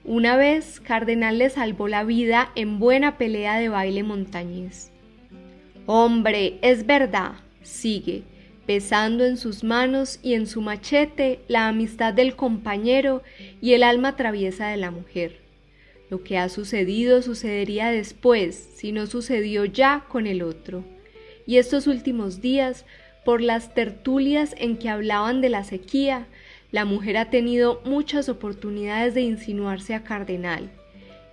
Una 0.06 0.38
vez 0.38 0.80
Cardenal 0.80 1.38
le 1.38 1.50
salvó 1.50 1.90
la 1.90 2.06
vida 2.06 2.54
en 2.56 2.80
buena 2.80 3.18
pelea 3.18 3.60
de 3.60 3.68
baile 3.68 4.04
montañés. 4.04 4.90
Hombre, 5.86 6.60
es 6.62 6.86
verdad, 6.86 7.34
sigue, 7.62 8.24
pesando 8.66 9.26
en 9.26 9.36
sus 9.36 9.66
manos 9.66 10.18
y 10.24 10.36
en 10.36 10.48
su 10.48 10.62
machete 10.62 11.42
la 11.50 11.68
amistad 11.68 12.14
del 12.14 12.38
compañero 12.38 13.22
y 13.60 13.74
el 13.74 13.84
alma 13.84 14.16
traviesa 14.16 14.70
de 14.70 14.78
la 14.78 14.92
mujer. 14.92 15.42
Lo 16.10 16.24
que 16.24 16.38
ha 16.38 16.48
sucedido 16.48 17.22
sucedería 17.22 17.92
después, 17.92 18.56
si 18.78 18.94
no 18.94 19.08
sucedió 19.08 19.66
ya 19.66 20.06
con 20.08 20.26
el 20.26 20.42
otro. 20.42 20.86
Y 21.46 21.58
estos 21.58 21.88
últimos 21.88 22.40
días, 22.40 22.86
por 23.24 23.42
las 23.42 23.74
tertulias 23.74 24.56
en 24.58 24.78
que 24.78 24.90
hablaban 24.90 25.42
de 25.42 25.50
la 25.50 25.64
sequía, 25.64 26.28
la 26.72 26.86
mujer 26.86 27.18
ha 27.18 27.30
tenido 27.30 27.82
muchas 27.86 28.30
oportunidades 28.30 29.14
de 29.14 29.22
insinuarse 29.22 29.94
a 29.94 30.04
Cardenal. 30.04 30.72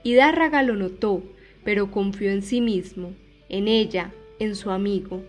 Y 0.02 0.14
Dárraga 0.14 0.62
lo 0.62 0.76
notó, 0.76 1.22
pero 1.64 1.90
confió 1.90 2.30
en 2.30 2.42
sí 2.42 2.60
mismo, 2.60 3.12
en 3.48 3.68
ella, 3.68 4.12
en 4.38 4.54
su 4.54 4.70
amigo. 4.70 5.22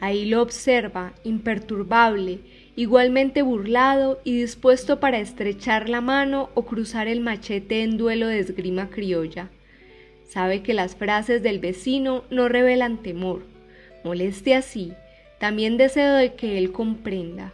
Ahí 0.00 0.26
lo 0.26 0.42
observa, 0.42 1.14
imperturbable, 1.24 2.40
igualmente 2.76 3.42
burlado 3.42 4.20
y 4.24 4.36
dispuesto 4.36 5.00
para 5.00 5.18
estrechar 5.18 5.88
la 5.88 6.00
mano 6.00 6.50
o 6.54 6.64
cruzar 6.64 7.08
el 7.08 7.20
machete 7.20 7.82
en 7.82 7.96
duelo 7.96 8.26
de 8.26 8.40
esgrima 8.40 8.90
criolla. 8.90 9.48
Sabe 10.26 10.62
que 10.62 10.74
las 10.74 10.96
frases 10.96 11.42
del 11.42 11.58
vecino 11.58 12.24
no 12.30 12.48
revelan 12.48 13.02
temor. 13.02 13.44
Moleste 14.04 14.54
así, 14.54 14.92
también 15.38 15.76
deseo 15.76 16.14
de 16.14 16.34
que 16.34 16.58
él 16.58 16.72
comprenda. 16.72 17.52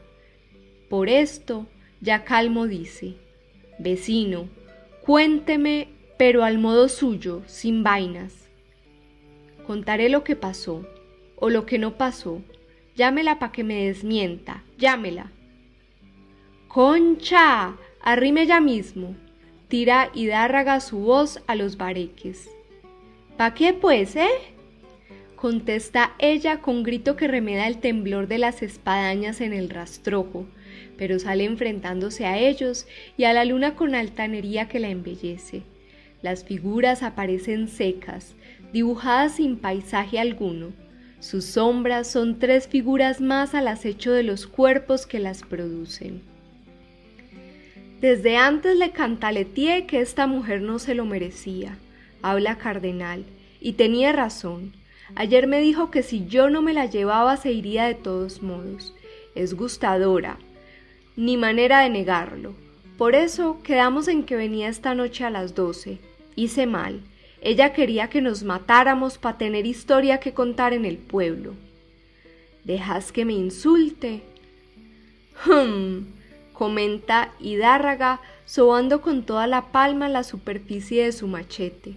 Por 0.88 1.08
esto, 1.08 1.66
ya 2.00 2.24
calmo 2.24 2.66
dice, 2.66 3.16
Vecino, 3.78 4.48
cuénteme, 5.02 5.88
pero 6.18 6.44
al 6.44 6.58
modo 6.58 6.88
suyo, 6.88 7.42
sin 7.46 7.82
vainas. 7.82 8.48
Contaré 9.66 10.08
lo 10.08 10.24
que 10.24 10.36
pasó 10.36 10.86
o 11.36 11.48
lo 11.48 11.66
que 11.66 11.78
no 11.78 11.96
pasó. 11.96 12.42
Llámela 12.96 13.38
para 13.38 13.52
que 13.52 13.64
me 13.64 13.86
desmienta, 13.86 14.64
llámela. 14.78 15.30
Concha, 16.68 17.76
arrime 18.02 18.46
ya 18.46 18.60
mismo. 18.60 19.16
Tira 19.68 20.10
y 20.12 20.26
dárraga 20.26 20.80
su 20.80 20.98
voz 20.98 21.42
a 21.46 21.54
los 21.54 21.76
bareques. 21.76 22.50
¿Pa 23.36 23.54
qué 23.54 23.72
pues, 23.72 24.16
eh? 24.16 24.28
Contesta 25.40 26.12
ella 26.18 26.58
con 26.60 26.82
grito 26.82 27.16
que 27.16 27.26
remeda 27.26 27.66
el 27.66 27.78
temblor 27.78 28.28
de 28.28 28.36
las 28.36 28.60
espadañas 28.60 29.40
en 29.40 29.54
el 29.54 29.70
rastrojo, 29.70 30.44
pero 30.98 31.18
sale 31.18 31.44
enfrentándose 31.44 32.26
a 32.26 32.36
ellos 32.36 32.86
y 33.16 33.24
a 33.24 33.32
la 33.32 33.46
luna 33.46 33.74
con 33.74 33.94
altanería 33.94 34.68
que 34.68 34.80
la 34.80 34.90
embellece. 34.90 35.62
Las 36.20 36.44
figuras 36.44 37.02
aparecen 37.02 37.68
secas, 37.68 38.34
dibujadas 38.74 39.36
sin 39.36 39.56
paisaje 39.56 40.20
alguno. 40.20 40.74
Sus 41.20 41.46
sombras 41.46 42.06
son 42.06 42.38
tres 42.38 42.68
figuras 42.68 43.22
más 43.22 43.54
al 43.54 43.68
acecho 43.68 44.12
de 44.12 44.24
los 44.24 44.46
cuerpos 44.46 45.06
que 45.06 45.20
las 45.20 45.42
producen. 45.42 46.20
Desde 48.02 48.36
antes 48.36 48.76
le 48.76 48.90
cantaleteé 48.90 49.86
que 49.86 50.02
esta 50.02 50.26
mujer 50.26 50.60
no 50.60 50.78
se 50.78 50.94
lo 50.94 51.06
merecía, 51.06 51.78
habla 52.20 52.58
Cardenal, 52.58 53.24
y 53.58 53.72
tenía 53.72 54.12
razón. 54.12 54.78
Ayer 55.14 55.46
me 55.46 55.60
dijo 55.60 55.90
que 55.90 56.02
si 56.02 56.26
yo 56.26 56.50
no 56.50 56.62
me 56.62 56.72
la 56.72 56.86
llevaba 56.86 57.36
se 57.36 57.52
iría 57.52 57.84
de 57.84 57.94
todos 57.94 58.42
modos. 58.42 58.94
Es 59.34 59.54
gustadora, 59.54 60.38
ni 61.16 61.36
manera 61.36 61.80
de 61.80 61.90
negarlo. 61.90 62.54
Por 62.96 63.14
eso 63.14 63.62
quedamos 63.62 64.08
en 64.08 64.24
que 64.24 64.36
venía 64.36 64.68
esta 64.68 64.94
noche 64.94 65.24
a 65.24 65.30
las 65.30 65.54
doce. 65.54 65.98
Hice 66.36 66.66
mal. 66.66 67.00
Ella 67.40 67.72
quería 67.72 68.10
que 68.10 68.20
nos 68.20 68.42
matáramos 68.42 69.16
para 69.16 69.38
tener 69.38 69.66
historia 69.66 70.20
que 70.20 70.34
contar 70.34 70.74
en 70.74 70.84
el 70.84 70.98
pueblo. 70.98 71.54
¿Dejas 72.64 73.12
que 73.12 73.24
me 73.24 73.32
insulte? 73.32 74.22
Hum, 75.46 76.08
comenta 76.52 77.32
Hidárraga, 77.40 78.20
sobando 78.44 79.00
con 79.00 79.24
toda 79.24 79.46
la 79.46 79.72
palma 79.72 80.08
la 80.10 80.22
superficie 80.22 81.04
de 81.04 81.12
su 81.12 81.26
machete. 81.26 81.94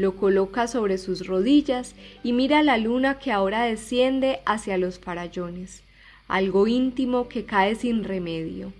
Lo 0.00 0.16
coloca 0.16 0.66
sobre 0.66 0.96
sus 0.96 1.26
rodillas 1.26 1.94
y 2.22 2.32
mira 2.32 2.62
la 2.62 2.78
luna 2.78 3.18
que 3.18 3.32
ahora 3.32 3.64
desciende 3.64 4.40
hacia 4.46 4.78
los 4.78 4.98
farallones 4.98 5.82
algo 6.30 6.68
íntimo 6.68 7.28
que 7.28 7.44
cae 7.44 7.74
sin 7.74 8.04
remedio. 8.04 8.72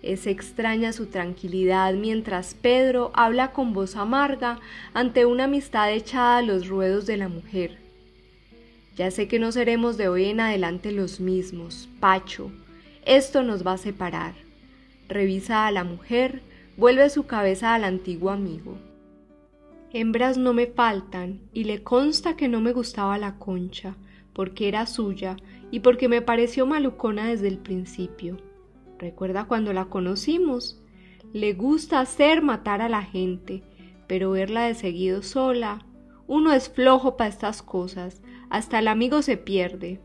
Es 0.00 0.28
extraña 0.28 0.92
su 0.92 1.06
tranquilidad 1.06 1.92
mientras 1.94 2.54
Pedro 2.54 3.10
habla 3.14 3.50
con 3.50 3.72
voz 3.72 3.96
amarga 3.96 4.60
ante 4.94 5.26
una 5.26 5.44
amistad 5.44 5.92
echada 5.92 6.38
a 6.38 6.42
los 6.42 6.68
ruedos 6.68 7.04
de 7.06 7.16
la 7.16 7.28
mujer. 7.28 7.78
Ya 8.96 9.10
sé 9.10 9.26
que 9.26 9.40
no 9.40 9.50
seremos 9.50 9.96
de 9.96 10.06
hoy 10.06 10.26
en 10.26 10.38
adelante 10.38 10.92
los 10.92 11.18
mismos, 11.18 11.88
Pacho. 11.98 12.52
Esto 13.04 13.42
nos 13.42 13.66
va 13.66 13.72
a 13.72 13.78
separar. 13.78 14.34
Revisa 15.08 15.66
a 15.66 15.72
la 15.72 15.82
mujer, 15.82 16.42
vuelve 16.76 17.10
su 17.10 17.26
cabeza 17.26 17.74
al 17.74 17.82
antiguo 17.82 18.30
amigo. 18.30 18.78
Hembras 19.92 20.36
no 20.36 20.52
me 20.52 20.66
faltan, 20.66 21.40
y 21.52 21.64
le 21.64 21.82
consta 21.82 22.36
que 22.36 22.48
no 22.48 22.60
me 22.60 22.72
gustaba 22.72 23.18
la 23.18 23.38
concha, 23.38 23.96
porque 24.32 24.68
era 24.68 24.86
suya 24.86 25.36
y 25.70 25.80
porque 25.80 26.08
me 26.08 26.22
pareció 26.22 26.66
malucona 26.66 27.28
desde 27.28 27.48
el 27.48 27.58
principio. 27.58 28.36
Recuerda 28.98 29.44
cuando 29.44 29.72
la 29.72 29.86
conocimos. 29.86 30.82
Le 31.32 31.54
gusta 31.54 32.00
hacer 32.00 32.42
matar 32.42 32.82
a 32.82 32.88
la 32.88 33.02
gente, 33.02 33.62
pero 34.06 34.30
verla 34.30 34.66
de 34.66 34.74
seguido 34.74 35.22
sola. 35.22 35.84
Uno 36.26 36.52
es 36.52 36.68
flojo 36.68 37.16
para 37.16 37.30
estas 37.30 37.62
cosas, 37.62 38.22
hasta 38.50 38.78
el 38.78 38.88
amigo 38.88 39.22
se 39.22 39.36
pierde. 39.36 40.00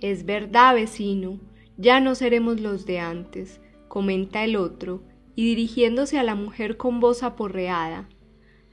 Es 0.00 0.26
verdad, 0.26 0.74
vecino, 0.74 1.40
ya 1.76 2.00
no 2.00 2.14
seremos 2.14 2.60
los 2.60 2.86
de 2.86 3.00
antes, 3.00 3.60
comenta 3.88 4.44
el 4.44 4.56
otro, 4.56 5.02
y 5.36 5.44
dirigiéndose 5.44 6.18
a 6.18 6.24
la 6.24 6.34
mujer 6.34 6.76
con 6.76 6.98
voz 6.98 7.22
aporreada. 7.22 8.08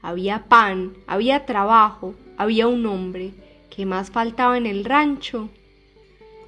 Había 0.02 0.48
pan, 0.48 0.94
había 1.06 1.46
trabajo, 1.46 2.14
había 2.36 2.66
un 2.66 2.84
hombre, 2.86 3.32
¿Qué 3.74 3.86
más 3.86 4.12
faltaba 4.12 4.56
en 4.56 4.66
el 4.66 4.84
rancho? 4.84 5.48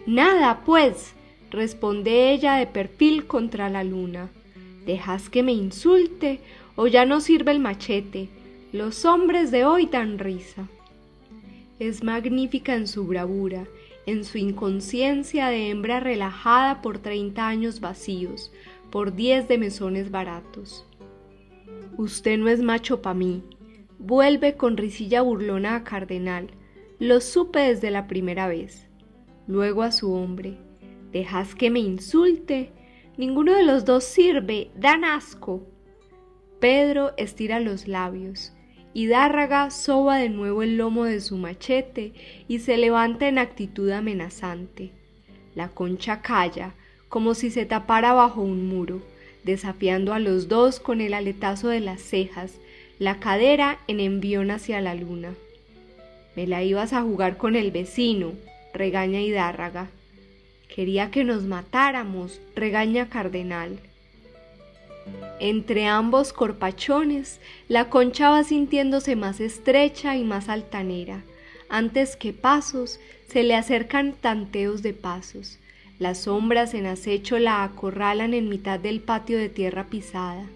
Nada, 0.07 0.63
pues, 0.65 1.13
responde 1.51 2.33
ella 2.33 2.55
de 2.55 2.69
perfil 2.69 3.27
contra 3.27 3.69
la 3.69 3.83
luna. 3.83 4.31
¿Dejas 4.85 5.29
que 5.29 5.43
me 5.43 5.53
insulte 5.53 6.39
o 6.77 6.87
ya 6.87 7.05
no 7.05 7.21
sirve 7.21 7.51
el 7.51 7.59
machete? 7.59 8.29
Los 8.73 9.05
hombres 9.05 9.51
de 9.51 9.65
hoy 9.65 9.87
dan 9.87 10.21
risa. 10.21 10.69
Es 11.81 12.05
magnífica 12.05 12.77
en 12.77 12.87
su 12.87 13.09
bravura, 13.09 13.67
en 14.07 14.25
su 14.25 14.39
inconsciencia 14.39 15.49
de 15.49 15.71
hembra 15.71 15.99
relajada 15.99 16.81
por 16.81 16.99
treinta 16.99 17.49
años 17.49 17.81
vacíos, 17.81 18.53
por 18.91 19.15
diez 19.15 19.49
de 19.49 19.59
mesones 19.59 20.11
baratos. 20.11 20.87
Usted 21.97 22.39
no 22.39 22.49
es 22.49 22.63
macho 22.63 23.03
pa' 23.03 23.15
mí. 23.15 23.43
Vuelve 23.99 24.57
con 24.57 24.77
risilla 24.77 25.23
burlona 25.23 25.77
a 25.77 25.85
Cardenal, 25.85 26.51
lo 26.99 27.21
supe 27.21 27.61
desde 27.61 27.91
la 27.91 28.07
primera 28.07 28.49
vez. 28.49 28.87
Luego 29.47 29.83
a 29.83 29.93
su 29.93 30.13
hombre. 30.13 30.59
¿Dejas 31.13 31.55
que 31.55 31.71
me 31.71 31.81
insulte? 31.81 32.73
Ninguno 33.17 33.55
de 33.55 33.65
los 33.65 33.85
dos 33.85 34.05
sirve. 34.05 34.71
Dan 34.77 35.05
asco. 35.05 35.67
Pedro 36.61 37.13
estira 37.17 37.61
los 37.61 37.87
labios. 37.87 38.53
y 38.93 39.11
soba 39.71 40.17
de 40.17 40.31
nuevo 40.31 40.63
el 40.63 40.79
lomo 40.79 41.05
de 41.05 41.21
su 41.21 41.37
machete 41.37 42.15
y 42.49 42.61
se 42.61 42.79
levanta 42.79 43.29
en 43.29 43.39
actitud 43.39 43.91
amenazante. 43.91 44.93
La 45.55 45.69
concha 45.69 46.23
calla, 46.23 46.75
como 47.09 47.35
si 47.35 47.51
se 47.51 47.67
tapara 47.67 48.13
bajo 48.13 48.43
un 48.43 48.69
muro, 48.69 49.03
desafiando 49.45 50.13
a 50.13 50.19
los 50.19 50.49
dos 50.49 50.81
con 50.81 51.01
el 51.01 51.15
aletazo 51.15 51.69
de 51.69 51.81
las 51.81 52.01
cejas, 52.01 52.55
la 52.99 53.21
cadera 53.21 53.79
en 53.87 54.01
envión 54.01 54.51
hacia 54.51 54.81
la 54.81 54.95
luna. 54.95 55.35
Me 56.35 56.47
la 56.47 56.63
ibas 56.63 56.93
a 56.93 57.03
jugar 57.03 57.37
con 57.37 57.57
el 57.57 57.71
vecino, 57.71 58.33
regaña 58.75 59.21
Hidárraga. 59.21 59.89
Quería 60.75 61.11
que 61.11 61.25
nos 61.25 61.45
matáramos, 61.45 62.41
regaña 62.55 63.09
Cardenal. 63.09 63.79
Entre 65.39 65.87
ambos 65.87 66.33
corpachones, 66.33 67.41
la 67.69 67.89
concha 67.89 68.31
va 68.31 68.45
sintiéndose 68.45 69.17
más 69.17 69.41
estrecha 69.41 70.17
y 70.17 70.25
más 70.25 70.49
altanera. 70.49 71.23
Antes 71.69 72.17
que 72.17 72.33
pasos, 72.33 73.01
se 73.29 73.43
le 73.43 73.55
acercan 73.55 74.13
tanteos 74.13 74.83
de 74.83 74.93
pasos. 74.93 75.59
Las 75.99 76.23
sombras 76.23 76.75
en 76.75 76.87
acecho 76.87 77.39
la 77.39 77.65
acorralan 77.65 78.35
en 78.35 78.49
mitad 78.49 78.79
del 78.79 79.01
patio 79.01 79.39
de 79.39 79.49
tierra 79.49 79.87
pisada. 79.87 80.47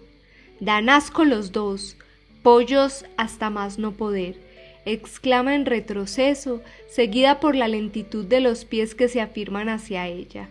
Dan 0.59 0.89
asco 0.89 1.25
los 1.25 1.51
dos, 1.51 1.97
pollos 2.43 3.05
hasta 3.17 3.49
más 3.49 3.79
no 3.79 3.91
poder 3.91 4.51
exclama 4.85 5.55
en 5.55 5.65
retroceso, 5.65 6.61
seguida 6.89 7.39
por 7.39 7.55
la 7.55 7.67
lentitud 7.67 8.25
de 8.25 8.39
los 8.39 8.65
pies 8.65 8.95
que 8.95 9.07
se 9.07 9.21
afirman 9.21 9.69
hacia 9.69 10.07
ella. 10.07 10.49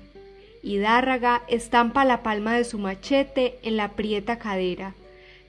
Hidárraga 0.62 1.42
estampa 1.48 2.05
la 2.05 2.22
palma 2.22 2.57
de 2.57 2.64
su 2.64 2.79
machete 2.79 3.59
en 3.62 3.76
la 3.76 3.92
prieta 3.92 4.38
cadera. 4.38 4.94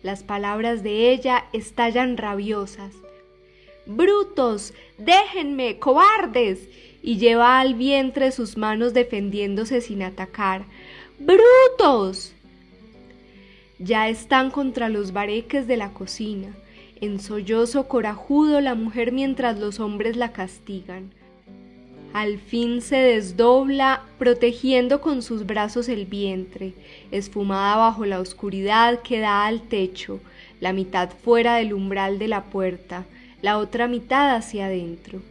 Las 0.03 0.23
palabras 0.23 0.83
de 0.83 1.11
ella 1.11 1.45
estallan 1.53 2.17
rabiosas. 2.17 2.93
Brutos, 3.85 4.73
déjenme, 4.97 5.77
cobardes. 5.79 6.59
Y 7.01 7.17
lleva 7.17 7.59
al 7.59 7.75
vientre 7.75 8.31
sus 8.31 8.57
manos 8.57 8.93
defendiéndose 8.93 9.81
sin 9.81 10.03
atacar. 10.03 10.65
Brutos. 11.19 12.33
Ya 13.79 14.09
están 14.09 14.51
contra 14.51 14.89
los 14.89 15.11
bareques 15.11 15.67
de 15.67 15.77
la 15.77 15.93
cocina 15.93 16.55
en 17.01 17.19
sollozo 17.19 17.87
corajudo 17.87 18.61
la 18.61 18.75
mujer 18.75 19.11
mientras 19.11 19.59
los 19.59 19.79
hombres 19.79 20.15
la 20.15 20.31
castigan. 20.31 21.11
Al 22.13 22.37
fin 22.37 22.81
se 22.81 22.97
desdobla, 22.97 24.03
protegiendo 24.19 25.01
con 25.01 25.23
sus 25.23 25.45
brazos 25.45 25.89
el 25.89 26.05
vientre, 26.05 26.73
esfumada 27.09 27.77
bajo 27.77 28.05
la 28.05 28.19
oscuridad 28.19 29.01
que 29.01 29.19
da 29.19 29.45
al 29.45 29.61
techo, 29.61 30.19
la 30.59 30.73
mitad 30.73 31.09
fuera 31.09 31.55
del 31.55 31.73
umbral 31.73 32.19
de 32.19 32.27
la 32.27 32.43
puerta, 32.43 33.05
la 33.41 33.57
otra 33.57 33.87
mitad 33.87 34.35
hacia 34.35 34.67
adentro. 34.67 35.21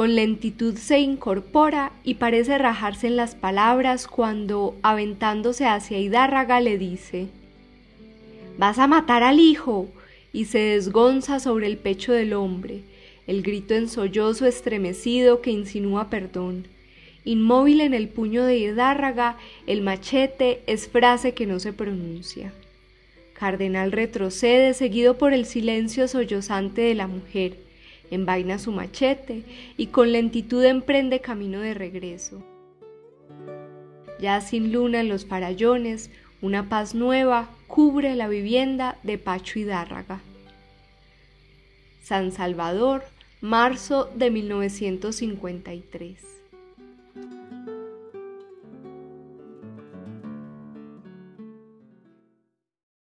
Con 0.00 0.14
lentitud 0.14 0.76
se 0.76 0.98
incorpora 0.98 1.92
y 2.04 2.14
parece 2.14 2.56
rajarse 2.56 3.06
en 3.06 3.16
las 3.16 3.34
palabras 3.34 4.06
cuando, 4.06 4.74
aventándose 4.80 5.66
hacia 5.66 5.98
Hidárraga, 5.98 6.58
le 6.62 6.78
dice 6.78 7.28
Vas 8.56 8.78
a 8.78 8.86
matar 8.86 9.22
al 9.22 9.38
hijo 9.38 9.88
y 10.32 10.46
se 10.46 10.58
desgonza 10.58 11.38
sobre 11.38 11.66
el 11.66 11.76
pecho 11.76 12.14
del 12.14 12.32
hombre, 12.32 12.80
el 13.26 13.42
grito 13.42 13.74
en 13.74 13.90
sollozo 13.90 14.46
estremecido 14.46 15.42
que 15.42 15.50
insinúa 15.50 16.08
perdón. 16.08 16.66
Inmóvil 17.26 17.82
en 17.82 17.92
el 17.92 18.08
puño 18.08 18.46
de 18.46 18.56
Hidárraga, 18.56 19.36
el 19.66 19.82
machete 19.82 20.62
es 20.66 20.88
frase 20.88 21.34
que 21.34 21.44
no 21.44 21.60
se 21.60 21.74
pronuncia. 21.74 22.54
Cardenal 23.34 23.92
retrocede, 23.92 24.72
seguido 24.72 25.18
por 25.18 25.34
el 25.34 25.44
silencio 25.44 26.08
sollozante 26.08 26.80
de 26.80 26.94
la 26.94 27.06
mujer, 27.06 27.58
envaina 28.10 28.58
su 28.58 28.72
machete 28.72 29.44
y 29.76 29.88
con 29.88 30.12
lentitud 30.12 30.64
emprende 30.64 31.20
camino 31.20 31.60
de 31.60 31.74
regreso. 31.74 32.42
Ya 34.18 34.40
sin 34.40 34.72
luna 34.72 35.00
en 35.00 35.08
los 35.08 35.26
farallones, 35.26 36.10
una 36.42 36.68
paz 36.68 36.94
nueva 36.94 37.48
cubre 37.66 38.14
la 38.14 38.28
vivienda 38.28 38.98
de 39.02 39.18
Pacho 39.18 39.58
Hidárraga. 39.58 40.20
San 42.02 42.32
Salvador, 42.32 43.04
marzo 43.40 44.10
de 44.14 44.30
1953. 44.30 46.39